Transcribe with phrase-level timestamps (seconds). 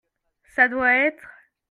[0.55, 1.29] Ça doit être.